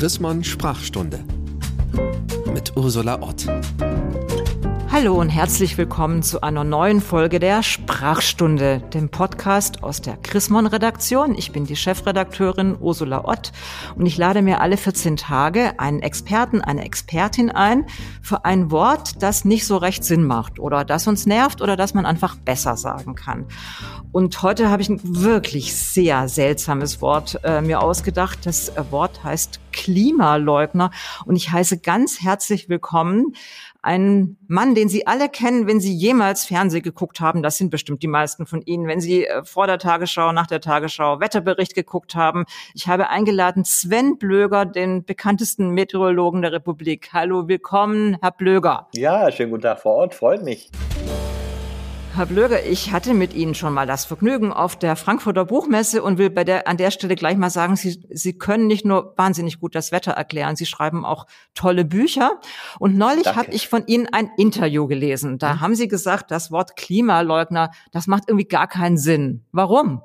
[0.00, 1.22] Chrismon Sprachstunde
[2.54, 3.46] mit Ursula Ott.
[4.92, 10.66] Hallo und herzlich willkommen zu einer neuen Folge der Sprachstunde, dem Podcast aus der Chrismon
[10.66, 11.36] Redaktion.
[11.36, 13.52] Ich bin die Chefredakteurin Ursula Ott
[13.94, 17.86] und ich lade mir alle 14 Tage einen Experten, eine Expertin ein
[18.20, 21.94] für ein Wort, das nicht so recht Sinn macht oder das uns nervt oder das
[21.94, 23.46] man einfach besser sagen kann.
[24.10, 28.40] Und heute habe ich ein wirklich sehr seltsames Wort äh, mir ausgedacht.
[28.44, 30.90] Das Wort heißt Klimaleugner
[31.26, 33.34] und ich heiße ganz herzlich willkommen
[33.82, 37.42] ein Mann, den Sie alle kennen, wenn Sie jemals Fernsehen geguckt haben.
[37.42, 38.86] Das sind bestimmt die meisten von Ihnen.
[38.86, 42.44] Wenn Sie äh, vor der Tagesschau, nach der Tagesschau Wetterbericht geguckt haben.
[42.74, 47.10] Ich habe eingeladen Sven Blöger, den bekanntesten Meteorologen der Republik.
[47.12, 48.88] Hallo, willkommen, Herr Blöger.
[48.94, 50.14] Ja, schönen guten Tag vor Ort.
[50.14, 50.70] Freut mich.
[52.16, 56.18] Herr Blöger, ich hatte mit Ihnen schon mal das Vergnügen auf der Frankfurter Buchmesse und
[56.18, 59.60] will bei der, an der Stelle gleich mal sagen, Sie, Sie können nicht nur wahnsinnig
[59.60, 62.40] gut das Wetter erklären, Sie schreiben auch tolle Bücher.
[62.80, 65.38] Und neulich habe ich von Ihnen ein Interview gelesen.
[65.38, 65.60] Da mhm.
[65.60, 69.44] haben Sie gesagt, das Wort Klimaleugner, das macht irgendwie gar keinen Sinn.
[69.52, 70.02] Warum?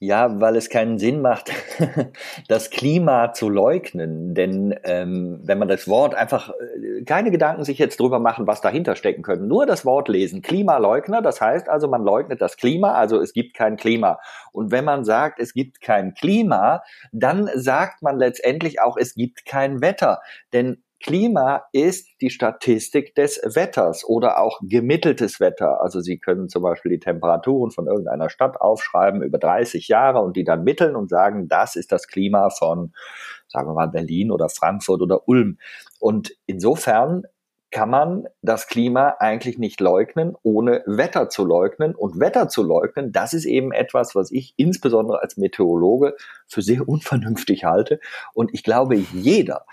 [0.00, 1.50] Ja, weil es keinen Sinn macht,
[2.48, 4.32] das Klima zu leugnen.
[4.32, 8.60] Denn ähm, wenn man das Wort einfach äh, keine Gedanken sich jetzt drüber machen, was
[8.60, 12.92] dahinter stecken könnte, nur das Wort lesen, Klimaleugner, das heißt also, man leugnet das Klima,
[12.92, 14.20] also es gibt kein Klima.
[14.52, 19.46] Und wenn man sagt, es gibt kein Klima, dann sagt man letztendlich auch, es gibt
[19.46, 20.20] kein Wetter.
[20.52, 25.80] Denn Klima ist die Statistik des Wetters oder auch gemitteltes Wetter.
[25.80, 30.36] Also Sie können zum Beispiel die Temperaturen von irgendeiner Stadt aufschreiben über 30 Jahre und
[30.36, 32.92] die dann mitteln und sagen, das ist das Klima von,
[33.46, 35.58] sagen wir mal, Berlin oder Frankfurt oder Ulm.
[36.00, 37.22] Und insofern
[37.70, 41.94] kann man das Klima eigentlich nicht leugnen, ohne Wetter zu leugnen.
[41.94, 46.16] Und Wetter zu leugnen, das ist eben etwas, was ich insbesondere als Meteorologe
[46.46, 48.00] für sehr unvernünftig halte.
[48.32, 49.66] Und ich glaube, jeder,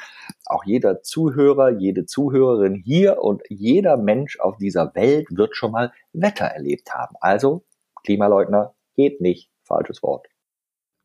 [0.45, 5.93] auch jeder Zuhörer, jede Zuhörerin hier und jeder Mensch auf dieser Welt wird schon mal
[6.11, 7.15] Wetter erlebt haben.
[7.21, 7.63] Also
[8.03, 9.49] Klimaleugner geht nicht.
[9.63, 10.27] Falsches Wort.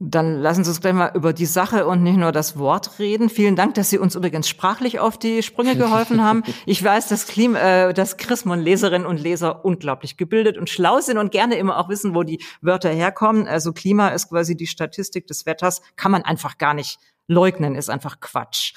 [0.02, 3.28] Dann lassen Sie uns gleich mal über die Sache und nicht nur das Wort reden.
[3.28, 6.42] Vielen Dank, dass Sie uns übrigens sprachlich auf die Sprünge geholfen haben.
[6.66, 11.18] Ich weiß, dass, Klim, äh, dass Chrismon Leserinnen und Leser unglaublich gebildet und schlau sind
[11.18, 13.46] und gerne immer auch wissen, wo die Wörter herkommen.
[13.46, 17.90] Also Klima ist quasi die Statistik des Wetters, kann man einfach gar nicht leugnen, ist
[17.90, 18.72] einfach Quatsch.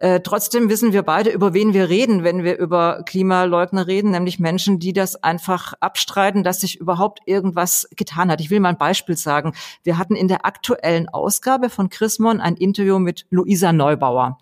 [0.00, 4.38] Äh, trotzdem wissen wir beide, über wen wir reden, wenn wir über Klimaleugner reden, nämlich
[4.38, 8.40] Menschen, die das einfach abstreiten, dass sich überhaupt irgendwas getan hat.
[8.40, 9.54] Ich will mal ein Beispiel sagen.
[9.82, 14.38] Wir hatten in der aktuellen Ausgabe von Chrismon ein Interview mit Luisa Neubauer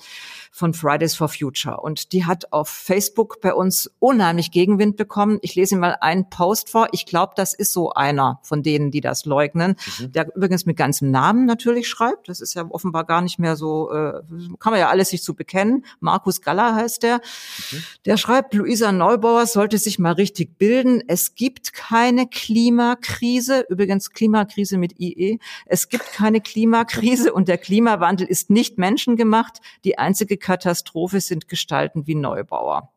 [0.57, 1.81] von Fridays for Future.
[1.83, 5.39] Und die hat auf Facebook bei uns unheimlich Gegenwind bekommen.
[5.43, 6.89] Ich lese mal einen Post vor.
[6.93, 10.13] Ich glaube, das ist so einer von denen, die das leugnen, mhm.
[10.13, 12.31] der übrigens mit ganzem Namen natürlich schreibt.
[12.31, 14.23] Das ist ja offenbar gar nicht mehr so, äh,
[14.59, 15.85] kann man ja alles sich zu bekennen.
[16.01, 17.17] Markus Galler heißt der.
[17.17, 17.83] Mhm.
[18.07, 21.03] Der schreibt, Luisa Neubauer sollte sich mal richtig bilden.
[21.07, 23.67] Es gibt keine Klimakrise.
[23.69, 25.39] Übrigens Klimakrise mit IE.
[25.67, 29.61] Es gibt keine Klimakrise und der Klimawandel ist nicht menschengemacht.
[29.85, 32.93] Die einzige Katastrophe sind Gestalten wie Neubauer.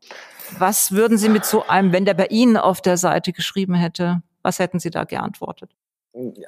[0.59, 4.21] Was würden Sie mit so einem, wenn der bei Ihnen auf der Seite geschrieben hätte,
[4.43, 5.71] was hätten Sie da geantwortet?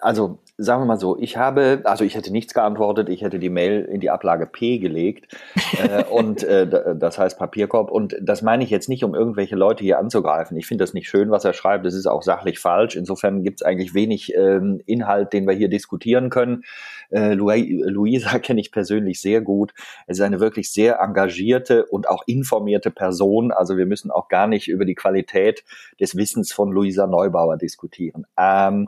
[0.02, 3.52] Also sagen wir mal so, ich habe, also ich hätte nichts geantwortet, ich hätte die
[3.52, 5.36] Mail in die Ablage P gelegt
[5.78, 9.84] äh, und äh, das heißt Papierkorb und das meine ich jetzt nicht, um irgendwelche Leute
[9.84, 10.58] hier anzugreifen.
[10.58, 12.96] Ich finde das nicht schön, was er schreibt, das ist auch sachlich falsch.
[12.96, 16.64] Insofern gibt es eigentlich wenig ähm, Inhalt, den wir hier diskutieren können.
[17.12, 19.74] Äh, Luisa kenne ich persönlich sehr gut.
[20.08, 23.52] Es ist eine wirklich sehr engagierte und auch informierte Person.
[23.52, 25.64] Also wir müssen auch gar nicht über die Qualität
[26.00, 28.26] des Wissens von Luisa Neubauer diskutieren.
[28.38, 28.88] Ähm,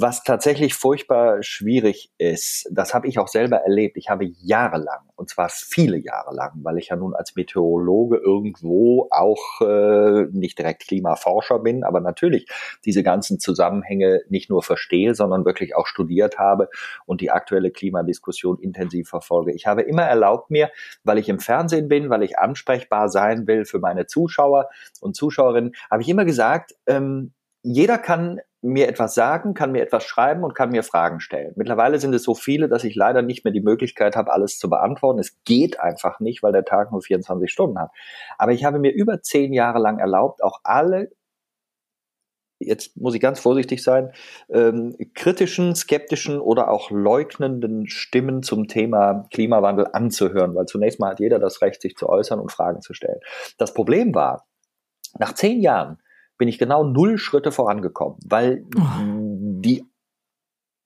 [0.00, 3.96] was tatsächlich furchtbar schwierig ist, das habe ich auch selber erlebt.
[3.96, 9.08] Ich habe jahrelang, und zwar viele Jahre lang, weil ich ja nun als Meteorologe irgendwo
[9.10, 12.48] auch äh, nicht direkt Klimaforscher bin, aber natürlich
[12.84, 16.68] diese ganzen Zusammenhänge nicht nur verstehe, sondern wirklich auch studiert habe
[17.06, 19.52] und die aktuelle Klimadiskussion intensiv verfolge.
[19.52, 20.70] Ich habe immer erlaubt mir,
[21.02, 24.68] weil ich im Fernsehen bin, weil ich ansprechbar sein will für meine Zuschauer
[25.00, 30.04] und Zuschauerinnen, habe ich immer gesagt, ähm, jeder kann mir etwas sagen, kann mir etwas
[30.04, 31.52] schreiben und kann mir Fragen stellen.
[31.56, 34.68] Mittlerweile sind es so viele, dass ich leider nicht mehr die Möglichkeit habe, alles zu
[34.68, 35.20] beantworten.
[35.20, 37.90] Es geht einfach nicht, weil der Tag nur 24 Stunden hat.
[38.36, 41.10] Aber ich habe mir über zehn Jahre lang erlaubt, auch alle
[42.60, 44.12] jetzt muss ich ganz vorsichtig sein,
[44.48, 51.20] ähm, kritischen, skeptischen oder auch leugnenden Stimmen zum Thema Klimawandel anzuhören, weil zunächst mal hat
[51.20, 53.20] jeder das Recht, sich zu äußern und Fragen zu stellen.
[53.58, 54.46] Das Problem war,
[55.18, 55.98] nach zehn Jahren
[56.38, 58.80] bin ich genau null Schritte vorangekommen, weil oh.
[59.60, 59.84] die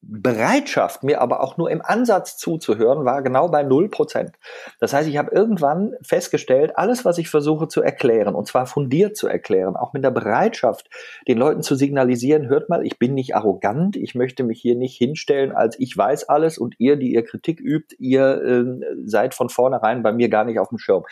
[0.04, 4.32] Bereitschaft, mir aber auch nur im Ansatz zuzuhören, war genau bei null Prozent.
[4.80, 9.16] Das heißt, ich habe irgendwann festgestellt, alles, was ich versuche zu erklären, und zwar fundiert
[9.16, 10.90] zu erklären, auch mit der Bereitschaft,
[11.28, 14.96] den Leuten zu signalisieren, hört mal, ich bin nicht arrogant, ich möchte mich hier nicht
[14.96, 18.64] hinstellen, als ich weiß alles und ihr, die ihr Kritik übt, ihr äh,
[19.04, 21.04] seid von vornherein bei mir gar nicht auf dem Schirm.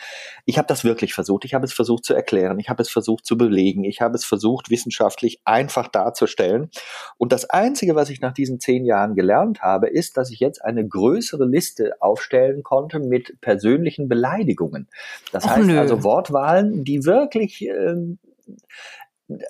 [0.47, 3.25] Ich habe das wirklich versucht, ich habe es versucht zu erklären, ich habe es versucht
[3.25, 6.71] zu belegen, ich habe es versucht, wissenschaftlich einfach darzustellen.
[7.19, 10.41] Und das Einzige, was ich nach diesen zehn zehn Jahren gelernt habe, ist, dass ich
[10.41, 14.89] jetzt eine größere Liste aufstellen konnte mit persönlichen Beleidigungen.
[15.33, 15.79] Das Ach, heißt nö.
[15.79, 17.95] also Wortwahlen, die wirklich äh,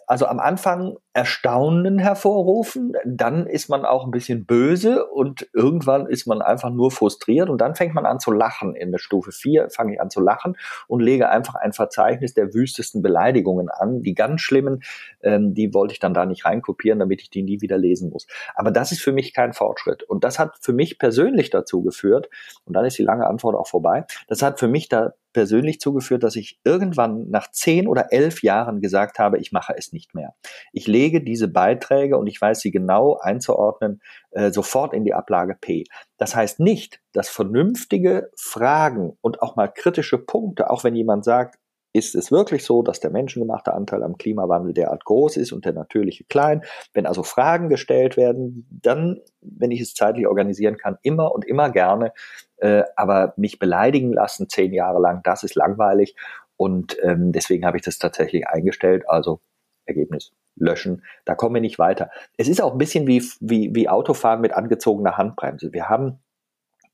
[0.07, 6.27] also am Anfang Erstaunen hervorrufen, dann ist man auch ein bisschen böse und irgendwann ist
[6.27, 8.77] man einfach nur frustriert und dann fängt man an zu lachen.
[8.77, 10.57] In der Stufe 4 fange ich an zu lachen
[10.87, 14.03] und lege einfach ein Verzeichnis der wüstesten Beleidigungen an.
[14.03, 14.83] Die ganz schlimmen,
[15.23, 18.27] ähm, die wollte ich dann da nicht reinkopieren, damit ich die nie wieder lesen muss.
[18.55, 22.29] Aber das ist für mich kein Fortschritt und das hat für mich persönlich dazu geführt,
[22.65, 26.23] und dann ist die lange Antwort auch vorbei, das hat für mich da persönlich zugeführt,
[26.23, 30.35] dass ich irgendwann nach zehn oder elf Jahren gesagt habe, ich mache es nicht mehr.
[30.73, 34.01] Ich lege diese Beiträge und ich weiß sie genau einzuordnen,
[34.31, 35.85] äh, sofort in die Ablage P.
[36.19, 41.59] Das heißt nicht, dass vernünftige Fragen und auch mal kritische Punkte, auch wenn jemand sagt,
[41.93, 45.73] ist es wirklich so, dass der menschengemachte Anteil am Klimawandel derart groß ist und der
[45.73, 46.63] natürliche klein?
[46.93, 51.71] Wenn also Fragen gestellt werden, dann, wenn ich es zeitlich organisieren kann, immer und immer
[51.71, 52.13] gerne.
[52.59, 56.15] Äh, aber mich beleidigen lassen zehn Jahre lang, das ist langweilig.
[56.57, 59.09] Und ähm, deswegen habe ich das tatsächlich eingestellt.
[59.09, 59.41] Also
[59.87, 61.03] Ergebnis löschen.
[61.25, 62.11] Da kommen wir nicht weiter.
[62.37, 65.73] Es ist auch ein bisschen wie, wie, wie Autofahren mit angezogener Handbremse.
[65.73, 66.21] Wir haben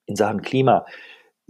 [0.07, 0.87] in Sachen Klima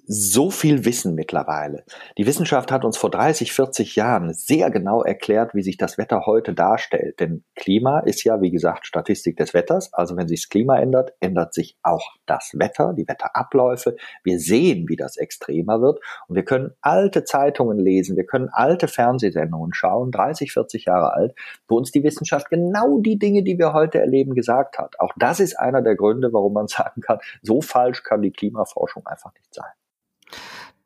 [0.07, 1.85] so viel Wissen mittlerweile.
[2.17, 6.27] Die Wissenschaft hat uns vor 30, 40 Jahren sehr genau erklärt, wie sich das Wetter
[6.27, 7.21] heute darstellt.
[7.21, 9.93] Denn Klima ist ja, wie gesagt, Statistik des Wetters.
[9.93, 13.97] Also wenn sich das Klima ändert, ändert sich auch das Wetter, die Wetterabläufe.
[14.23, 16.01] Wir sehen, wie das extremer wird.
[16.29, 21.35] Und wir können alte Zeitungen lesen, wir können alte Fernsehsendungen schauen, 30, 40 Jahre alt,
[21.69, 25.01] wo uns die Wissenschaft genau die Dinge, die wir heute erleben, gesagt hat.
[25.01, 29.07] Auch das ist einer der Gründe, warum man sagen kann, so falsch kann die Klimaforschung
[29.07, 29.67] einfach nicht sein.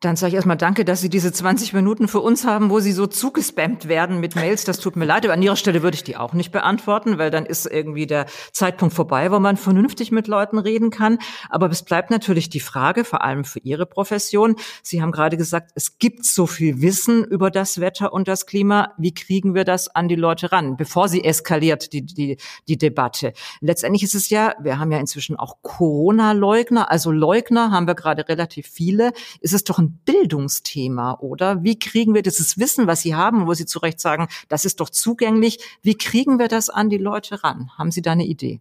[0.00, 2.93] Dann sage ich erstmal danke, dass Sie diese 20 Minuten für uns haben, wo Sie
[2.93, 4.64] so zugespammt werden mit Mails.
[4.64, 7.31] Das tut mir leid, aber an Ihrer Stelle würde ich die auch nicht beantworten, weil
[7.31, 11.19] dann ist irgendwie der Zeitpunkt vorbei, wo man vernünftig mit Leuten reden kann.
[11.50, 14.56] Aber es bleibt natürlich die Frage, vor allem für Ihre Profession.
[14.82, 18.94] Sie haben gerade gesagt, es gibt so viel Wissen über das Wetter und das Klima.
[18.97, 22.38] Wie kriegen wir das an die Leute ran, bevor sie eskaliert, die, die,
[22.69, 23.35] die Debatte?
[23.61, 28.26] Letztendlich ist es ja, wir haben ja inzwischen auch Corona-Leugner, also Leugner haben wir gerade
[28.31, 29.12] relativ viele.
[29.41, 31.62] Ist es doch ein Bildungsthema, oder?
[31.62, 34.81] Wie kriegen wir dieses Wissen, was Sie haben, wo Sie zu Recht sagen, das ist
[34.81, 37.70] doch zugänglich, wie kriegen wir das an die Leute ran?
[37.78, 38.60] Haben Sie da eine Idee?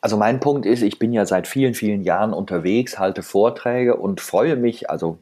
[0.00, 4.20] Also mein Punkt ist, ich bin ja seit vielen, vielen Jahren unterwegs, halte Vorträge und
[4.20, 5.18] freue mich, also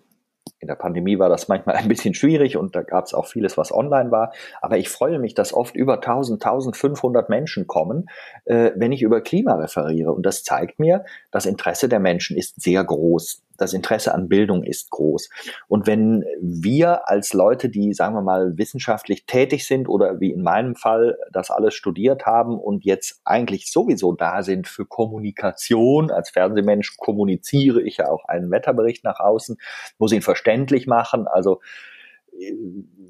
[0.58, 3.56] in der Pandemie war das manchmal ein bisschen schwierig und da gab es auch vieles,
[3.56, 4.32] was online war.
[4.60, 8.08] Aber ich freue mich, dass oft über 1000, 1500 Menschen kommen,
[8.44, 10.12] äh, wenn ich über Klima referiere.
[10.12, 14.62] Und das zeigt mir, das Interesse der Menschen ist sehr groß das Interesse an Bildung
[14.62, 15.29] ist groß.
[15.69, 20.43] Und wenn wir als Leute, die, sagen wir mal, wissenschaftlich tätig sind oder wie in
[20.43, 26.31] meinem Fall das alles studiert haben und jetzt eigentlich sowieso da sind für Kommunikation, als
[26.31, 29.59] Fernsehmensch kommuniziere ich ja auch einen Wetterbericht nach außen,
[29.99, 31.61] muss ihn verständlich machen, also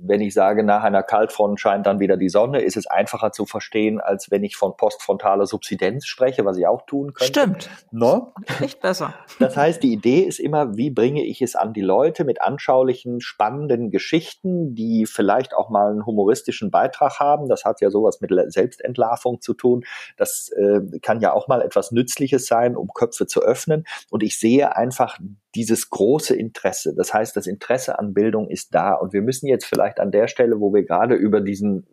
[0.02, 3.46] wenn ich sage, nach einer Kaltfront scheint dann wieder die Sonne, ist es einfacher zu
[3.46, 7.40] verstehen, als wenn ich von postfrontaler Subsidenz spreche, was ich auch tun könnte.
[7.40, 7.70] Stimmt.
[7.90, 8.32] No?
[8.60, 9.14] Echt besser.
[9.38, 13.20] Das heißt, die Idee ist immer, wie bringe ich es an die Leute mit anschaulichen,
[13.20, 17.48] spannenden Geschichten, die vielleicht auch mal einen humoristischen Beitrag haben.
[17.48, 19.84] Das hat ja sowas mit Selbstentlarvung zu tun.
[20.16, 23.84] Das äh, kann ja auch mal etwas Nützliches sein, um Köpfe zu öffnen.
[24.10, 25.18] Und ich sehe einfach
[25.54, 26.94] dieses große Interesse.
[26.94, 28.94] Das heißt, das Interesse an Bildung ist da.
[28.94, 31.86] Und wir müssen jetzt vielleicht an der Stelle, wo wir gerade über diesen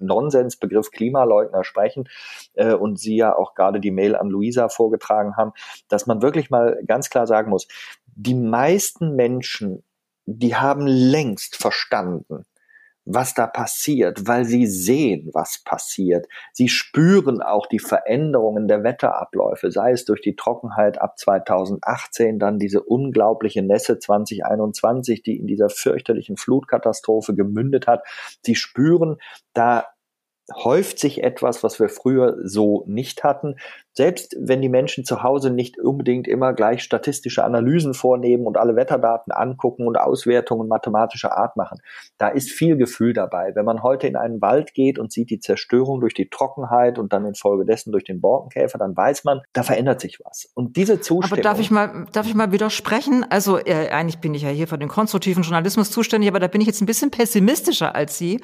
[0.00, 2.08] Nonsensbegriff Klimaleugner sprechen
[2.54, 5.52] äh, und Sie ja auch gerade die Mail an Luisa vorgetragen haben,
[5.88, 7.68] dass man wirklich mal ganz klar sagen muss,
[8.06, 9.84] die meisten Menschen,
[10.26, 12.44] die haben längst verstanden,
[13.04, 16.26] was da passiert, weil sie sehen, was passiert.
[16.52, 22.58] Sie spüren auch die Veränderungen der Wetterabläufe, sei es durch die Trockenheit ab 2018, dann
[22.58, 28.04] diese unglaubliche Nässe 2021, die in dieser fürchterlichen Flutkatastrophe gemündet hat.
[28.42, 29.16] Sie spüren,
[29.52, 29.86] da
[30.54, 33.56] häuft sich etwas, was wir früher so nicht hatten.
[33.94, 38.74] Selbst wenn die Menschen zu Hause nicht unbedingt immer gleich statistische Analysen vornehmen und alle
[38.74, 41.78] Wetterdaten angucken und Auswertungen mathematischer Art machen,
[42.18, 43.52] da ist viel Gefühl dabei.
[43.54, 47.12] Wenn man heute in einen Wald geht und sieht die Zerstörung durch die Trockenheit und
[47.12, 50.50] dann infolgedessen durch den Borkenkäfer, dann weiß man, da verändert sich was.
[50.54, 51.32] Und diese Zustimmung.
[51.32, 53.26] Aber darf ich mal, darf ich mal widersprechen?
[53.28, 56.60] Also äh, eigentlich bin ich ja hier für den konstruktiven Journalismus zuständig, aber da bin
[56.60, 58.40] ich jetzt ein bisschen pessimistischer als Sie.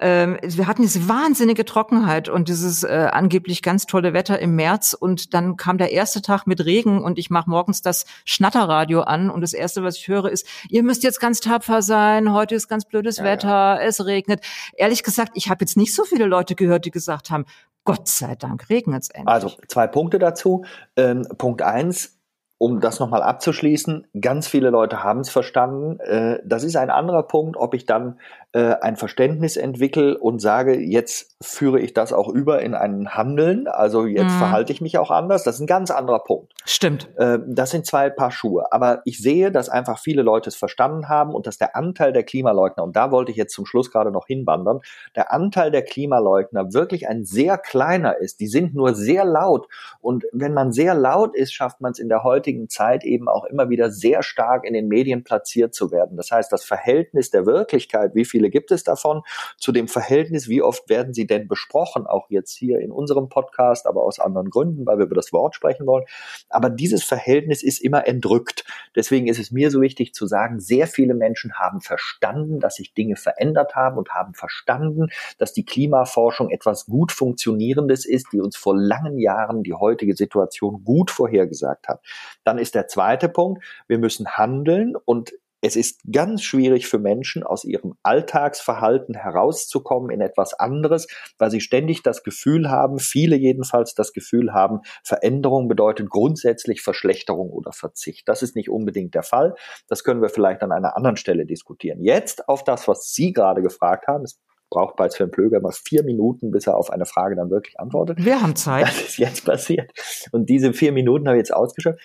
[0.00, 4.85] Ähm, wir hatten diese wahnsinnige Trockenheit und dieses äh, angeblich ganz tolle Wetter im März
[4.86, 9.02] März und dann kam der erste Tag mit Regen und ich mache morgens das Schnatterradio
[9.02, 12.54] an und das erste, was ich höre, ist, ihr müsst jetzt ganz tapfer sein, heute
[12.54, 13.80] ist ganz blödes ja, Wetter, ja.
[13.80, 14.40] es regnet.
[14.76, 17.46] Ehrlich gesagt, ich habe jetzt nicht so viele Leute gehört, die gesagt haben,
[17.84, 19.32] Gott sei Dank regnet es endlich.
[19.32, 20.64] Also zwei Punkte dazu.
[20.96, 22.15] Ähm, Punkt eins,
[22.58, 26.00] um das nochmal abzuschließen, ganz viele Leute haben es verstanden.
[26.00, 28.18] Äh, das ist ein anderer Punkt, ob ich dann
[28.56, 33.68] äh, ein Verständnis entwickle und sage, jetzt führe ich das auch über in ein Handeln,
[33.68, 34.38] also jetzt mhm.
[34.38, 35.44] verhalte ich mich auch anders.
[35.44, 36.54] Das ist ein ganz anderer Punkt.
[36.64, 37.10] Stimmt.
[37.16, 38.72] Äh, das sind zwei Paar Schuhe.
[38.72, 42.22] Aber ich sehe, dass einfach viele Leute es verstanden haben und dass der Anteil der
[42.22, 44.80] Klimaleugner, und da wollte ich jetzt zum Schluss gerade noch hinwandern,
[45.14, 48.40] der Anteil der Klimaleugner wirklich ein sehr kleiner ist.
[48.40, 49.68] Die sind nur sehr laut.
[50.00, 53.44] Und wenn man sehr laut ist, schafft man es in der heutigen Zeit eben auch
[53.44, 56.16] immer wieder sehr stark in den Medien platziert zu werden.
[56.16, 59.22] Das heißt, das Verhältnis der Wirklichkeit, wie viele gibt es davon,
[59.58, 63.86] zu dem Verhältnis, wie oft werden sie denn besprochen, auch jetzt hier in unserem Podcast,
[63.86, 66.04] aber aus anderen Gründen, weil wir über das Wort sprechen wollen.
[66.48, 68.64] Aber dieses Verhältnis ist immer entrückt.
[68.94, 72.94] Deswegen ist es mir so wichtig zu sagen, sehr viele Menschen haben verstanden, dass sich
[72.94, 78.56] Dinge verändert haben und haben verstanden, dass die Klimaforschung etwas gut funktionierendes ist, die uns
[78.56, 82.00] vor langen Jahren die heutige Situation gut vorhergesagt hat.
[82.46, 87.42] Dann ist der zweite Punkt, wir müssen handeln und es ist ganz schwierig für Menschen,
[87.42, 93.94] aus ihrem Alltagsverhalten herauszukommen in etwas anderes, weil sie ständig das Gefühl haben, viele jedenfalls
[93.94, 98.28] das Gefühl haben, Veränderung bedeutet grundsätzlich Verschlechterung oder Verzicht.
[98.28, 99.54] Das ist nicht unbedingt der Fall.
[99.88, 102.00] Das können wir vielleicht an einer anderen Stelle diskutieren.
[102.00, 104.24] Jetzt auf das, was Sie gerade gefragt haben.
[104.24, 107.78] Es braucht bei Sven Plöger mal vier Minuten, bis er auf eine Frage dann wirklich
[107.78, 108.24] antwortet.
[108.24, 108.86] Wir haben Zeit.
[108.86, 109.90] Das ist jetzt passiert.
[110.32, 112.00] Und diese vier Minuten habe ich jetzt ausgeschöpft.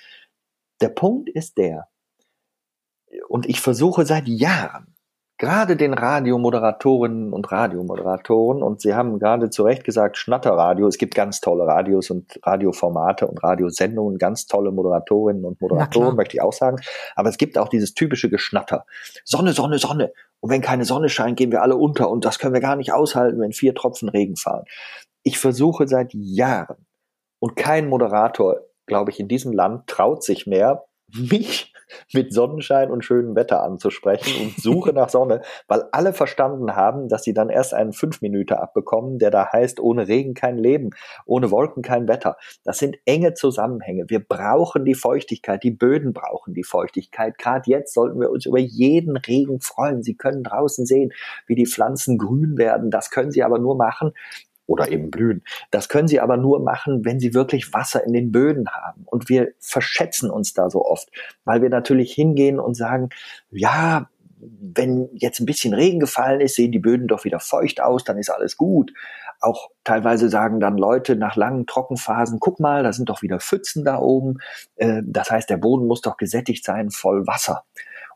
[0.81, 1.87] Der Punkt ist der,
[3.27, 4.95] und ich versuche seit Jahren,
[5.37, 11.15] gerade den Radiomoderatorinnen und Radiomoderatoren, und Sie haben gerade zu Recht gesagt, Schnatterradio, es gibt
[11.15, 16.53] ganz tolle Radios und Radioformate und Radiosendungen, ganz tolle Moderatorinnen und Moderatoren, möchte ich auch
[16.53, 16.77] sagen.
[17.15, 18.85] Aber es gibt auch dieses typische Geschnatter.
[19.25, 20.13] Sonne, Sonne, Sonne.
[20.41, 22.09] Und wenn keine Sonne scheint, gehen wir alle unter.
[22.09, 24.65] Und das können wir gar nicht aushalten, wenn vier Tropfen Regen fallen.
[25.23, 26.85] Ich versuche seit Jahren,
[27.39, 28.57] und kein Moderator,
[28.91, 30.83] glaube ich, in diesem Land traut sich mehr,
[31.13, 31.71] mich
[32.13, 37.23] mit Sonnenschein und schönem Wetter anzusprechen und suche nach Sonne, weil alle verstanden haben, dass
[37.23, 40.91] sie dann erst einen fünf Minuten abbekommen, der da heißt, ohne Regen kein Leben,
[41.25, 42.37] ohne Wolken kein Wetter.
[42.63, 44.05] Das sind enge Zusammenhänge.
[44.07, 47.37] Wir brauchen die Feuchtigkeit, die Böden brauchen die Feuchtigkeit.
[47.37, 50.03] Gerade jetzt sollten wir uns über jeden Regen freuen.
[50.03, 51.11] Sie können draußen sehen,
[51.47, 52.91] wie die Pflanzen grün werden.
[52.91, 54.13] Das können sie aber nur machen,
[54.71, 55.43] oder eben blühen.
[55.69, 59.03] Das können sie aber nur machen, wenn sie wirklich Wasser in den Böden haben.
[59.05, 61.09] Und wir verschätzen uns da so oft,
[61.43, 63.09] weil wir natürlich hingehen und sagen,
[63.51, 64.09] ja,
[64.39, 68.17] wenn jetzt ein bisschen Regen gefallen ist, sehen die Böden doch wieder feucht aus, dann
[68.17, 68.91] ist alles gut.
[69.39, 73.83] Auch teilweise sagen dann Leute nach langen Trockenphasen, guck mal, da sind doch wieder Pfützen
[73.83, 74.37] da oben.
[74.75, 77.63] Äh, das heißt, der Boden muss doch gesättigt sein, voll Wasser.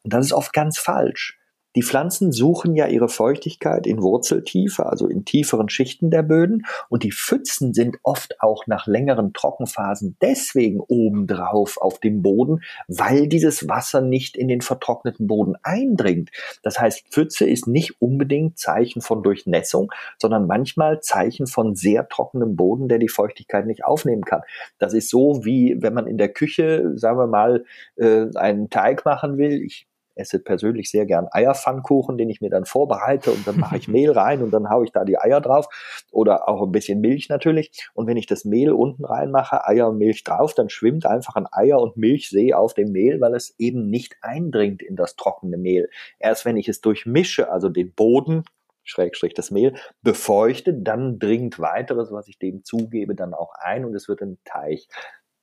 [0.03, 1.38] Und das ist oft ganz falsch.
[1.75, 6.65] Die Pflanzen suchen ja ihre Feuchtigkeit in Wurzeltiefe, also in tieferen Schichten der Böden.
[6.89, 13.27] Und die Pfützen sind oft auch nach längeren Trockenphasen deswegen obendrauf auf dem Boden, weil
[13.27, 16.32] dieses Wasser nicht in den vertrockneten Boden eindringt.
[16.63, 22.55] Das heißt, Pfütze ist nicht unbedingt Zeichen von Durchnässung, sondern manchmal Zeichen von sehr trockenem
[22.55, 24.41] Boden, der die Feuchtigkeit nicht aufnehmen kann.
[24.77, 27.65] Das ist so wie wenn man in der Küche, sagen wir mal,
[27.98, 29.62] äh, einen Teig machen will.
[29.62, 33.88] Ich esse persönlich sehr gern Eierpfannkuchen, den ich mir dann vorbereite und dann mache ich
[33.95, 35.67] Mehl rein und dann haue ich da die Eier drauf
[36.12, 37.89] oder auch ein bisschen Milch natürlich.
[37.93, 41.48] Und wenn ich das Mehl unten reinmache, Eier und Milch drauf, dann schwimmt einfach ein
[41.51, 45.89] Eier- und Milchsee auf dem Mehl, weil es eben nicht eindringt in das trockene Mehl.
[46.19, 48.43] Erst wenn ich es durchmische, also den Boden,
[48.84, 53.95] Schrägstrich das Mehl, befeuchte, dann dringt weiteres, was ich dem zugebe, dann auch ein und
[53.95, 54.88] es wird ein Teich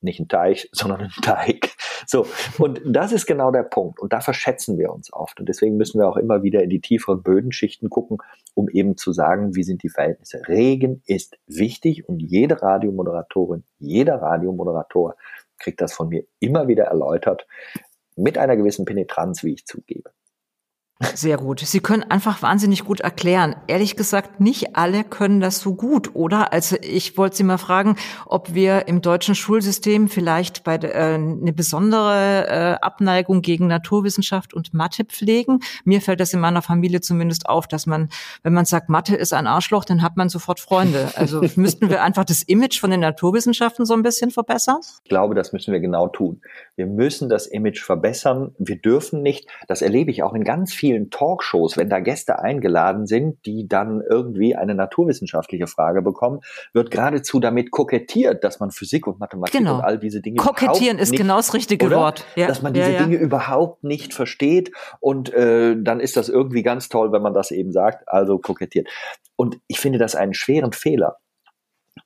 [0.02, 1.70] nicht ein Teich, sondern ein Teig.
[2.06, 2.26] So,
[2.58, 4.00] und das ist genau der Punkt.
[4.00, 5.40] Und da verschätzen wir uns oft.
[5.40, 8.18] Und deswegen müssen wir auch immer wieder in die tieferen Bödenschichten gucken,
[8.54, 10.42] um eben zu sagen, wie sind die Verhältnisse.
[10.48, 15.16] Regen ist wichtig und jede Radiomoderatorin, jeder Radiomoderator
[15.58, 17.46] kriegt das von mir immer wieder erläutert,
[18.16, 20.10] mit einer gewissen Penetranz, wie ich zugebe.
[21.14, 21.60] Sehr gut.
[21.60, 23.56] Sie können einfach wahnsinnig gut erklären.
[23.66, 26.52] Ehrlich gesagt, nicht alle können das so gut, oder?
[26.52, 31.52] Also ich wollte Sie mal fragen, ob wir im deutschen Schulsystem vielleicht bei äh, eine
[31.52, 35.60] besondere äh, Abneigung gegen Naturwissenschaft und Mathe pflegen.
[35.84, 38.08] Mir fällt das in meiner Familie zumindest auf, dass man,
[38.42, 41.10] wenn man sagt, Mathe ist ein Arschloch, dann hat man sofort Freunde.
[41.16, 44.78] Also müssten wir einfach das Image von den Naturwissenschaften so ein bisschen verbessern?
[45.04, 46.40] Ich glaube, das müssen wir genau tun.
[46.76, 48.54] Wir müssen das Image verbessern.
[48.58, 52.38] Wir dürfen nicht, das erlebe ich auch in ganz vielen vielen Talkshows, wenn da Gäste
[52.38, 56.40] eingeladen sind, die dann irgendwie eine naturwissenschaftliche Frage bekommen,
[56.72, 59.76] wird geradezu damit kokettiert, dass man Physik und Mathematik genau.
[59.76, 61.96] und all diese Dinge Kokettieren ist nicht, genau das richtige oder?
[61.96, 62.26] Wort.
[62.36, 62.46] Ja.
[62.46, 63.04] Dass man diese ja, ja.
[63.04, 67.50] Dinge überhaupt nicht versteht und äh, dann ist das irgendwie ganz toll, wenn man das
[67.50, 68.88] eben sagt, also kokettiert.
[69.36, 71.16] Und ich finde das einen schweren Fehler.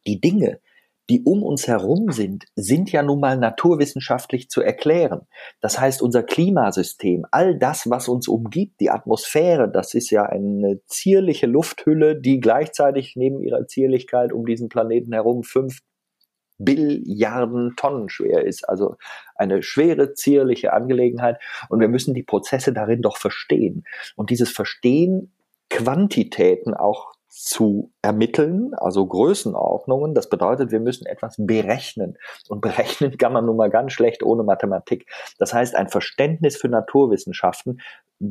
[0.06, 0.60] Die Dinge,
[1.08, 5.26] die um uns herum sind, sind ja nun mal naturwissenschaftlich zu erklären.
[5.60, 10.80] Das heißt, unser Klimasystem, all das, was uns umgibt, die Atmosphäre, das ist ja eine
[10.86, 15.80] zierliche Lufthülle, die gleichzeitig neben ihrer Zierlichkeit um diesen Planeten herum fünf
[16.58, 18.68] Billiarden Tonnen schwer ist.
[18.68, 18.96] Also
[19.34, 21.38] eine schwere, zierliche Angelegenheit.
[21.68, 23.84] Und wir müssen die Prozesse darin doch verstehen.
[24.16, 25.32] Und dieses Verstehen,
[25.68, 30.14] Quantitäten auch zu ermitteln, also Größenordnungen.
[30.14, 32.16] Das bedeutet, wir müssen etwas berechnen.
[32.48, 35.06] Und berechnen kann man nun mal ganz schlecht ohne Mathematik.
[35.38, 37.80] Das heißt, ein Verständnis für Naturwissenschaften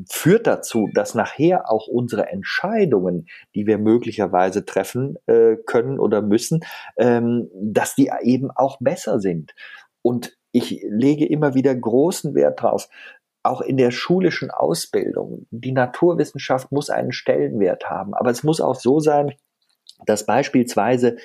[0.10, 6.62] führt dazu, dass nachher auch unsere Entscheidungen, die wir möglicherweise treffen äh, können oder müssen,
[6.98, 9.54] ähm, dass die eben auch besser sind.
[10.02, 12.90] Und ich lege immer wieder großen Wert drauf,
[13.46, 15.48] auch in der schulischen Ausbildung.
[15.52, 19.34] Die Naturwissenschaft muss einen Stellenwert haben, aber es muss auch so sein,
[20.06, 21.18] dass beispielsweise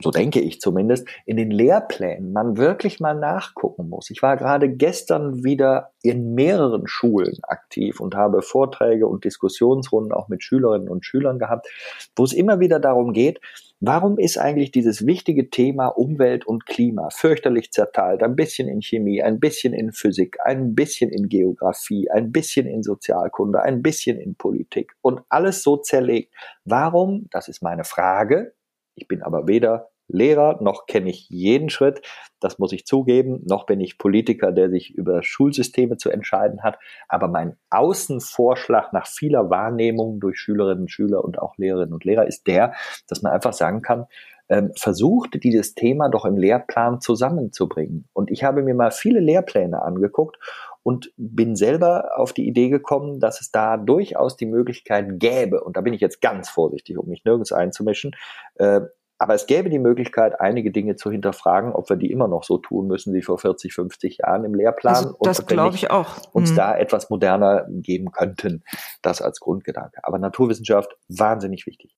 [0.00, 4.10] so denke ich zumindest, in den Lehrplänen man wirklich mal nachgucken muss.
[4.10, 10.28] Ich war gerade gestern wieder in mehreren Schulen aktiv und habe Vorträge und Diskussionsrunden auch
[10.28, 11.66] mit Schülerinnen und Schülern gehabt,
[12.14, 13.40] wo es immer wieder darum geht,
[13.80, 18.24] Warum ist eigentlich dieses wichtige Thema Umwelt und Klima fürchterlich zerteilt?
[18.24, 22.82] Ein bisschen in Chemie, ein bisschen in Physik, ein bisschen in Geografie, ein bisschen in
[22.82, 26.34] Sozialkunde, ein bisschen in Politik und alles so zerlegt.
[26.64, 27.28] Warum?
[27.30, 28.52] Das ist meine Frage.
[28.96, 32.02] Ich bin aber weder Lehrer, noch kenne ich jeden Schritt,
[32.40, 36.78] das muss ich zugeben, noch bin ich Politiker, der sich über Schulsysteme zu entscheiden hat,
[37.08, 42.26] aber mein Außenvorschlag nach vieler Wahrnehmung durch Schülerinnen und Schüler und auch Lehrerinnen und Lehrer
[42.26, 42.74] ist der,
[43.08, 44.06] dass man einfach sagen kann,
[44.48, 48.08] ähm, versucht dieses Thema doch im Lehrplan zusammenzubringen.
[48.14, 50.38] Und ich habe mir mal viele Lehrpläne angeguckt
[50.82, 55.76] und bin selber auf die Idee gekommen, dass es da durchaus die Möglichkeit gäbe, und
[55.76, 58.12] da bin ich jetzt ganz vorsichtig, um mich nirgends einzumischen,
[58.54, 58.80] äh,
[59.18, 62.58] aber es gäbe die Möglichkeit, einige Dinge zu hinterfragen, ob wir die immer noch so
[62.58, 64.94] tun müssen wie vor 40, 50 Jahren im Lehrplan.
[64.94, 66.18] Also das glaube ich auch.
[66.32, 66.56] Uns mhm.
[66.56, 68.62] da etwas moderner geben könnten.
[69.02, 69.98] Das als Grundgedanke.
[70.04, 71.96] Aber Naturwissenschaft, wahnsinnig wichtig.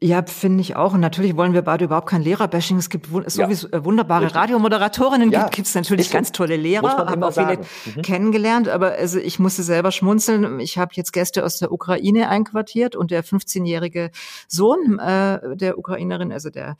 [0.00, 0.94] Ja, finde ich auch.
[0.94, 2.76] Und natürlich wollen wir beide überhaupt kein Lehrerbashing.
[2.76, 4.40] Es gibt sowieso ja, wunderbare richtig.
[4.40, 7.58] Radiomoderatorinnen, ja, gibt es natürlich ganz tolle Lehrer, habe auch viele
[7.96, 8.02] mhm.
[8.02, 8.68] kennengelernt.
[8.68, 10.60] Aber also ich musste selber schmunzeln.
[10.60, 14.10] Ich habe jetzt Gäste aus der Ukraine einquartiert und der 15-jährige
[14.46, 16.76] Sohn äh, der Ukrainerin, also der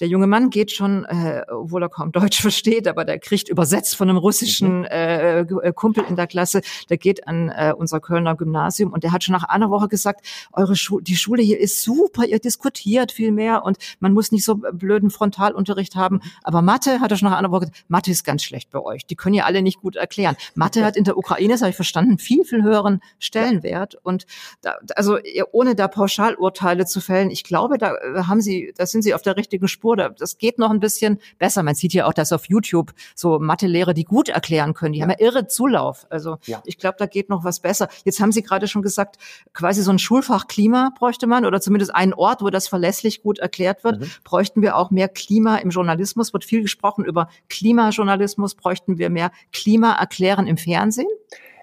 [0.00, 3.96] der junge Mann geht schon, äh, obwohl er kaum Deutsch versteht, aber der kriegt übersetzt
[3.96, 4.84] von einem russischen mhm.
[4.86, 9.12] äh, äh, Kumpel in der Klasse, der geht an äh, unser Kölner Gymnasium und der
[9.12, 13.12] hat schon nach einer Woche gesagt, eure Schule, die Schule hier ist super, ihr diskutiert
[13.12, 16.20] viel mehr und man muss nicht so blöden Frontalunterricht haben.
[16.42, 19.06] Aber Mathe, hat er schon nach einer Woche gesagt, Mathe ist ganz schlecht bei euch.
[19.06, 20.36] Die können ja alle nicht gut erklären.
[20.54, 23.96] Mathe hat in der Ukraine, das habe ich verstanden, viel, viel höheren Stellenwert.
[24.02, 24.26] Und
[24.62, 25.18] da, also
[25.52, 27.94] ohne da Pauschalurteile zu fällen, ich glaube, da
[28.26, 30.14] haben Sie, da sind Sie auf der richtigen Spur Spur.
[30.18, 31.62] Das geht noch ein bisschen besser.
[31.62, 35.04] Man sieht ja auch, dass auf YouTube so Mathelehrer, die gut erklären können, die ja.
[35.04, 36.06] haben ja irre Zulauf.
[36.10, 36.62] Also ja.
[36.64, 37.88] ich glaube, da geht noch was besser.
[38.04, 39.16] Jetzt haben Sie gerade schon gesagt,
[39.52, 43.38] quasi so ein Schulfach Klima bräuchte man oder zumindest einen Ort, wo das verlässlich gut
[43.38, 44.00] erklärt wird.
[44.00, 44.10] Mhm.
[44.24, 46.32] Bräuchten wir auch mehr Klima im Journalismus?
[46.32, 48.54] Wird viel gesprochen über Klimajournalismus.
[48.54, 51.08] Bräuchten wir mehr Klima erklären im Fernsehen?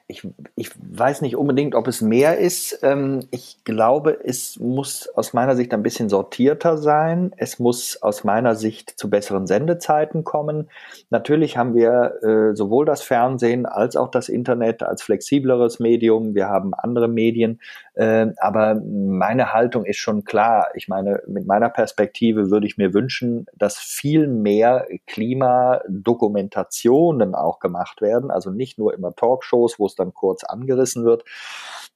[0.10, 2.80] Ich, ich weiß nicht unbedingt, ob es mehr ist.
[2.82, 7.34] Ähm, ich glaube, es muss aus meiner Sicht ein bisschen sortierter sein.
[7.36, 10.70] Es muss aus meiner Sicht zu besseren Sendezeiten kommen.
[11.10, 16.36] Natürlich haben wir äh, sowohl das Fernsehen als auch das Internet als flexibleres Medium.
[16.36, 17.60] Wir haben andere Medien.
[17.96, 20.70] Äh, aber meine Haltung ist schon klar.
[20.76, 28.02] Ich meine, mit meiner Perspektive würde ich mir wünschen, dass viel mehr Klimadokumentationen auch gemacht
[28.02, 28.32] werden.
[28.32, 31.24] Also nicht nur immer Talkshows, wo es dann kurz angerissen wird,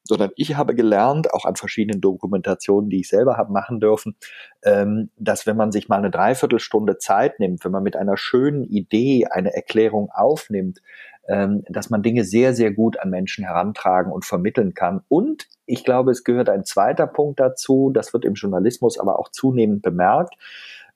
[0.04, 4.16] sondern ich habe gelernt, auch an verschiedenen Dokumentationen, die ich selber habe machen dürfen,
[4.64, 8.64] ähm, dass wenn man sich mal eine Dreiviertelstunde Zeit nimmt, wenn man mit einer schönen
[8.64, 10.82] Idee eine Erklärung aufnimmt,
[11.28, 15.02] ähm, dass man Dinge sehr, sehr gut an Menschen herantragen und vermitteln kann.
[15.08, 19.30] Und ich glaube, es gehört ein zweiter Punkt dazu, das wird im Journalismus aber auch
[19.30, 20.36] zunehmend bemerkt.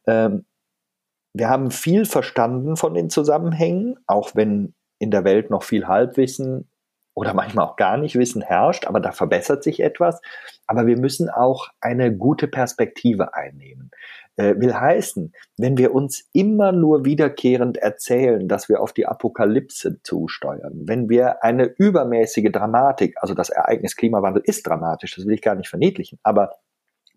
[0.08, 0.46] Ähm,
[1.34, 6.70] wir haben viel verstanden von den Zusammenhängen, auch wenn in der Welt noch viel Halbwissen
[7.16, 10.22] oder manchmal auch gar nicht Wissen herrscht, aber da verbessert sich etwas.
[10.68, 13.90] Aber wir müssen auch eine gute Perspektive einnehmen.
[14.38, 20.02] Äh, will heißen, wenn wir uns immer nur wiederkehrend erzählen, dass wir auf die Apokalypse
[20.04, 25.42] zusteuern, wenn wir eine übermäßige Dramatik, also das Ereignis Klimawandel ist dramatisch, das will ich
[25.42, 26.52] gar nicht verniedlichen, aber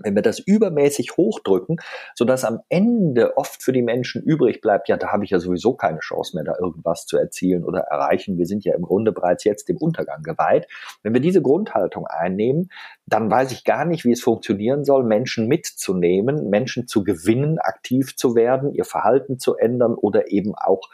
[0.01, 1.77] wenn wir das übermäßig hochdrücken,
[2.15, 5.39] so dass am Ende oft für die Menschen übrig bleibt, ja, da habe ich ja
[5.39, 8.39] sowieso keine Chance mehr, da irgendwas zu erzielen oder erreichen.
[8.39, 10.67] Wir sind ja im Grunde bereits jetzt dem Untergang geweiht.
[11.03, 12.71] Wenn wir diese Grundhaltung einnehmen,
[13.09, 18.17] dann weiß ich gar nicht, wie es funktionieren soll, Menschen mitzunehmen, Menschen zu gewinnen, aktiv
[18.17, 20.89] zu werden, ihr Verhalten zu ändern oder eben auch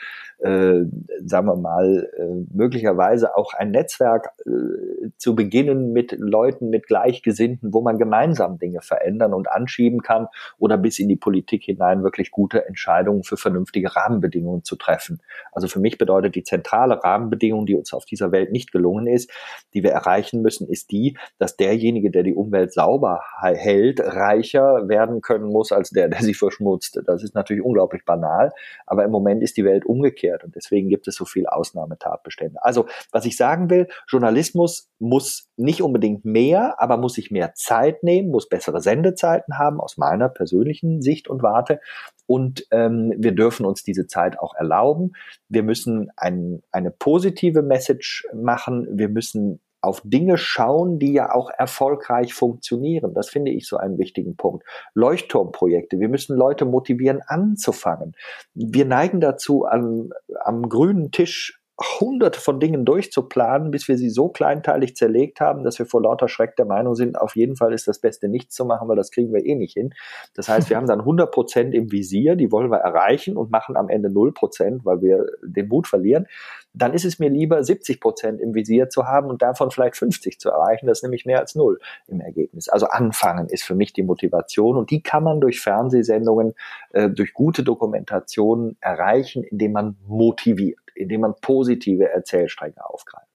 [0.44, 0.85] äh,
[1.24, 7.72] sagen wir mal, äh, möglicherweise auch ein Netzwerk äh, zu beginnen mit Leuten, mit Gleichgesinnten,
[7.72, 10.27] wo man gemeinsam Dinge verändern und anschieben kann
[10.59, 15.22] oder bis in die Politik hinein wirklich gute Entscheidungen für vernünftige Rahmenbedingungen zu treffen.
[15.53, 19.31] Also für mich bedeutet die zentrale Rahmenbedingung, die uns auf dieser Welt nicht gelungen ist,
[19.72, 25.20] die wir erreichen müssen, ist die, dass derjenige, der die Umwelt sauber hält, reicher werden
[25.20, 27.00] können muss als der, der sie verschmutzt.
[27.06, 28.52] Das ist natürlich unglaublich banal,
[28.86, 30.44] aber im Moment ist die Welt umgekehrt.
[30.44, 32.62] Und deswegen gibt es so viel Ausnahmetatbestände.
[32.62, 38.02] Also, was ich sagen will, Journalismus muss nicht unbedingt mehr, aber muss sich mehr Zeit
[38.02, 41.80] nehmen, muss bessere Sendezeiten haben, aus meiner persönlichen Sicht und Warte.
[42.26, 45.12] Und ähm, wir dürfen uns diese Zeit auch erlauben.
[45.48, 48.88] Wir müssen ein, eine positive Message machen.
[48.90, 53.14] Wir müssen auf Dinge schauen, die ja auch erfolgreich funktionieren.
[53.14, 54.64] Das finde ich so einen wichtigen Punkt.
[54.94, 56.01] Leuchtturmprojekte.
[56.01, 58.14] Wir müssen Leute motivieren, anzufangen.
[58.55, 60.11] Wir neigen dazu, am,
[60.44, 65.78] am grünen Tisch hunderte von Dingen durchzuplanen, bis wir sie so kleinteilig zerlegt haben, dass
[65.78, 68.64] wir vor lauter Schreck der Meinung sind, auf jeden Fall ist das Beste nichts zu
[68.64, 69.92] machen, weil das kriegen wir eh nicht hin.
[70.34, 73.76] Das heißt, wir haben dann 100 Prozent im Visier, die wollen wir erreichen und machen
[73.76, 76.26] am Ende 0 Prozent, weil wir den Mut verlieren.
[76.74, 80.38] Dann ist es mir lieber, 70 Prozent im Visier zu haben und davon vielleicht 50
[80.38, 80.87] zu erreichen.
[80.87, 82.68] Das ist nämlich mehr als null im Ergebnis.
[82.68, 86.54] Also anfangen ist für mich die Motivation und die kann man durch Fernsehsendungen,
[86.92, 93.28] äh, durch gute Dokumentationen erreichen, indem man motiviert indem man positive Erzählstränge aufgreift.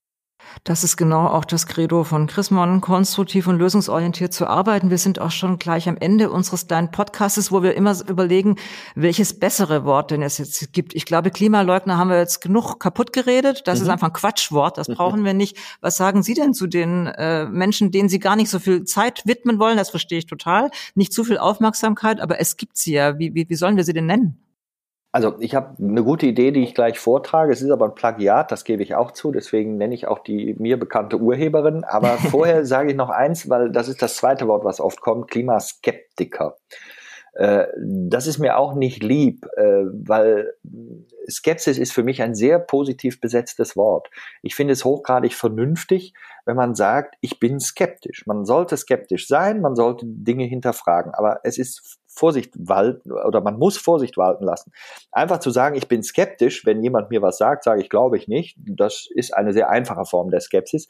[0.64, 4.90] Das ist genau auch das Credo von Chrismon, konstruktiv und lösungsorientiert zu arbeiten.
[4.90, 8.56] Wir sind auch schon gleich am Ende unseres kleinen Podcasts, wo wir immer überlegen,
[8.94, 10.94] welches bessere Wort denn es jetzt gibt.
[10.94, 13.62] Ich glaube, Klimaleugner haben wir jetzt genug kaputt geredet.
[13.66, 13.84] Das mhm.
[13.84, 15.56] ist einfach ein Quatschwort, das brauchen wir nicht.
[15.80, 19.22] Was sagen Sie denn zu den äh, Menschen, denen Sie gar nicht so viel Zeit
[19.26, 19.76] widmen wollen?
[19.76, 20.70] Das verstehe ich total.
[20.94, 23.18] Nicht zu viel Aufmerksamkeit, aber es gibt sie ja.
[23.18, 24.49] Wie, wie, wie sollen wir sie denn nennen?
[25.12, 27.52] Also ich habe eine gute Idee, die ich gleich vortrage.
[27.52, 29.32] Es ist aber ein Plagiat, das gebe ich auch zu.
[29.32, 31.82] Deswegen nenne ich auch die mir bekannte Urheberin.
[31.84, 35.30] Aber vorher sage ich noch eins, weil das ist das zweite Wort, was oft kommt,
[35.30, 36.56] Klimaskeptiker.
[37.34, 40.54] Äh, das ist mir auch nicht lieb, äh, weil
[41.28, 44.10] Skepsis ist für mich ein sehr positiv besetztes Wort.
[44.42, 48.26] Ich finde es hochgradig vernünftig, wenn man sagt, ich bin skeptisch.
[48.26, 53.58] Man sollte skeptisch sein, man sollte Dinge hinterfragen, aber es ist Vorsicht walten oder man
[53.58, 54.72] muss Vorsicht walten lassen.
[55.12, 58.28] Einfach zu sagen, ich bin skeptisch, wenn jemand mir was sagt, sage ich, glaube ich
[58.28, 58.58] nicht.
[58.58, 60.88] Das ist eine sehr einfache Form der Skepsis.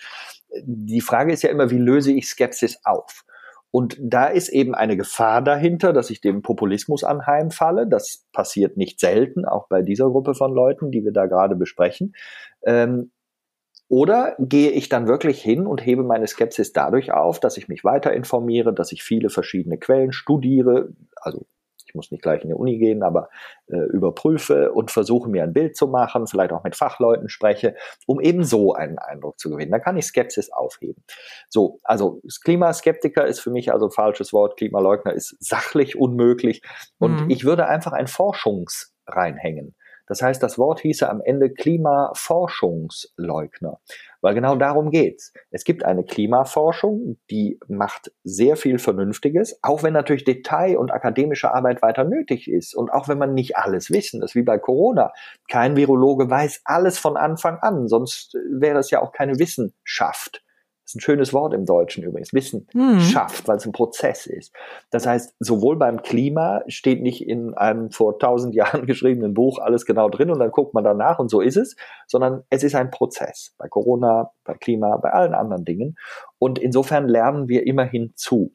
[0.65, 3.25] Die Frage ist ja immer, wie löse ich Skepsis auf?
[3.71, 7.87] Und da ist eben eine Gefahr dahinter, dass ich dem Populismus anheimfalle.
[7.87, 12.15] Das passiert nicht selten, auch bei dieser Gruppe von Leuten, die wir da gerade besprechen.
[12.65, 13.13] Ähm,
[13.91, 17.83] oder gehe ich dann wirklich hin und hebe meine Skepsis dadurch auf, dass ich mich
[17.83, 21.45] weiter informiere, dass ich viele verschiedene Quellen studiere, also
[21.91, 23.31] ich muss nicht gleich in die Uni gehen, aber
[23.67, 27.75] äh, überprüfe und versuche mir ein Bild zu machen, vielleicht auch mit Fachleuten spreche,
[28.07, 29.73] um eben so einen Eindruck zu gewinnen.
[29.73, 31.03] Dann kann ich Skepsis aufheben.
[31.49, 36.63] So, also Klimaskeptiker ist für mich also ein falsches Wort, Klimaleugner ist sachlich unmöglich
[36.99, 37.31] und mhm.
[37.31, 39.75] ich würde einfach ein Forschungs reinhängen.
[40.11, 43.79] Das heißt, das Wort hieße am Ende Klimaforschungsleugner,
[44.21, 45.33] weil genau darum geht's.
[45.53, 51.55] Es gibt eine Klimaforschung, die macht sehr viel Vernünftiges, auch wenn natürlich Detail und akademische
[51.55, 55.13] Arbeit weiter nötig ist und auch wenn man nicht alles wissen, ist wie bei Corona.
[55.49, 60.43] Kein Virologe weiß alles von Anfang an, sonst wäre es ja auch keine Wissenschaft.
[60.91, 62.33] Ist ein schönes Wort im Deutschen übrigens.
[62.33, 63.49] Wissenschaft, mhm.
[63.49, 64.53] weil es ein Prozess ist.
[64.91, 69.87] Das heißt, sowohl beim Klima steht nicht in einem vor tausend Jahren geschriebenen Buch alles
[69.87, 71.77] genau drin und dann guckt man danach und so ist es,
[72.07, 73.55] sondern es ist ein Prozess.
[73.59, 75.97] Bei Corona, bei Klima, bei allen anderen Dingen.
[76.39, 78.51] Und insofern lernen wir immerhin zu.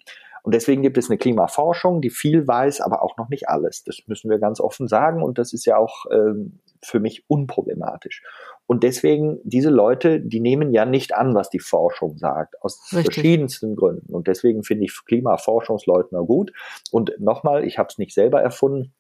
[0.45, 3.83] Und deswegen gibt es eine Klimaforschung, die viel weiß, aber auch noch nicht alles.
[3.83, 8.21] Das müssen wir ganz offen sagen und das ist ja auch ähm, für mich unproblematisch.
[8.67, 13.15] Und deswegen, diese Leute, die nehmen ja nicht an, was die Forschung sagt, aus Richtig.
[13.15, 14.13] verschiedensten Gründen.
[14.13, 16.51] Und deswegen finde ich Klimaforschungsleugner gut.
[16.91, 18.93] Und nochmal, ich habe es nicht selber erfunden.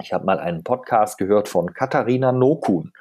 [0.00, 2.92] Ich habe mal einen Podcast gehört von Katharina Nokun.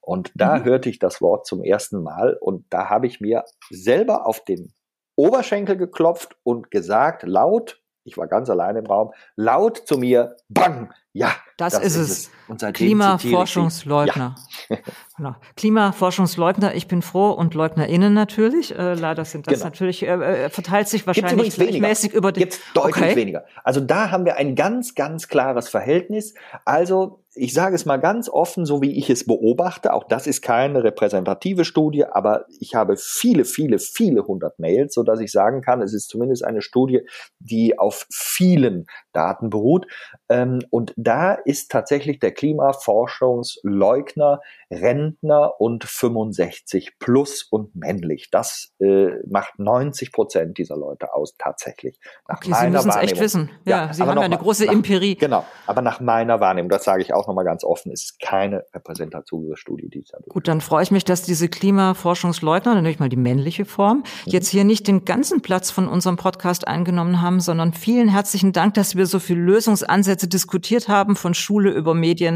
[0.00, 0.64] Und da mhm.
[0.64, 4.72] hörte ich das Wort zum ersten Mal und da habe ich mir selber auf den
[5.16, 10.94] Oberschenkel geklopft und gesagt, laut, ich war ganz allein im Raum, laut zu mir, bang,
[11.12, 11.32] ja.
[11.58, 12.10] Das, das ist, es.
[12.10, 12.30] es.
[12.72, 14.34] Klimaforschungsleugner.
[14.68, 14.76] Ja.
[15.16, 15.34] genau.
[15.56, 18.76] Klimaforschungsleugner, ich bin froh und LeugnerInnen natürlich.
[18.76, 19.64] Äh, leider sind das genau.
[19.66, 22.40] natürlich, äh, äh verteilt sich wahrscheinlich gleichmäßig über die.
[22.40, 23.16] Jetzt deutlich okay.
[23.16, 23.44] weniger.
[23.64, 26.34] Also da haben wir ein ganz, ganz klares Verhältnis.
[26.64, 30.42] Also ich sage es mal ganz offen, so wie ich es beobachte, auch das ist
[30.42, 35.62] keine repräsentative Studie, aber ich habe viele, viele, viele hundert Mails, so dass ich sagen
[35.62, 37.02] kann, es ist zumindest eine Studie,
[37.38, 39.86] die auf vielen Daten beruht.
[40.28, 48.28] Ähm, und da ist tatsächlich der Klimaforschungsleugner Rentner und 65 plus und männlich.
[48.30, 51.98] Das äh, macht 90 Prozent dieser Leute aus, tatsächlich.
[52.28, 53.50] Nach okay, Sie müssen es echt wissen.
[53.64, 55.14] Ja, ja Sie haben ja eine große nach, Empirie.
[55.14, 59.56] Genau, aber nach meiner Wahrnehmung, das sage ich auch nochmal ganz offen, ist keine repräsentative
[59.56, 62.98] Studie, die ich da Gut, dann freue ich mich, dass diese Klimaforschungsleugner, dann nehme ich
[62.98, 64.02] mal die männliche Form, mhm.
[64.26, 68.74] jetzt hier nicht den ganzen Platz von unserem Podcast eingenommen haben, sondern vielen herzlichen Dank,
[68.74, 72.27] dass wir so viele Lösungsansätze diskutiert haben, von Schule über Medien,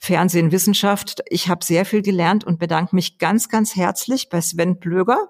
[0.00, 1.22] Fernsehen, Wissenschaft.
[1.28, 5.28] Ich habe sehr viel gelernt und bedanke mich ganz, ganz herzlich bei Sven Blöger.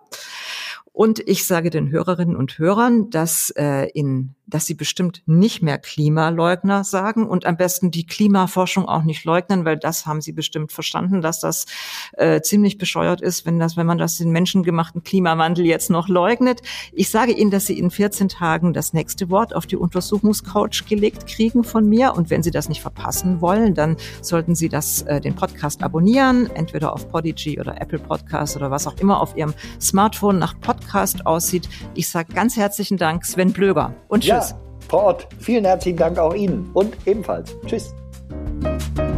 [0.92, 5.79] Und ich sage den Hörerinnen und Hörern, dass äh, in dass sie bestimmt nicht mehr
[5.79, 10.73] Klimaleugner sagen und am besten die Klimaforschung auch nicht leugnen, weil das haben sie bestimmt
[10.73, 11.67] verstanden, dass das
[12.13, 16.61] äh, ziemlich bescheuert ist, wenn das, wenn man das den menschengemachten Klimawandel jetzt noch leugnet.
[16.93, 21.27] Ich sage Ihnen, dass Sie in 14 Tagen das nächste Wort auf die Untersuchungscouch gelegt
[21.27, 25.21] kriegen von mir und wenn Sie das nicht verpassen wollen, dann sollten Sie das äh,
[25.21, 29.55] den Podcast abonnieren, entweder auf Podigy oder Apple Podcast oder was auch immer auf Ihrem
[29.81, 31.69] Smartphone nach Podcast aussieht.
[31.95, 34.34] Ich sage ganz herzlichen Dank, Sven Blöger und ja.
[34.40, 34.55] Tschüss.
[34.88, 35.29] Vor Ort.
[35.38, 37.55] Vielen herzlichen Dank auch Ihnen und ebenfalls.
[37.66, 37.94] Tschüss.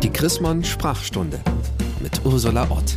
[0.03, 1.41] Die Chrismon Sprachstunde
[2.01, 2.95] mit Ursula Ott.